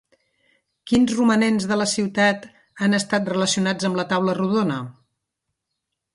[0.91, 2.47] Quins romanents de la ciutat
[2.85, 4.81] han estat relacionats amb la taula rodona?